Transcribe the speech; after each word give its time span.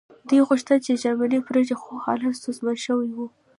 دوی 0.27 0.41
غوښتل 0.47 0.77
چې 0.85 0.99
جرمني 1.03 1.39
پرېږدي 1.47 1.75
خو 1.81 1.91
حالات 2.05 2.35
ستونزمن 2.39 2.75
شوي 2.85 3.09
وو 3.13 3.27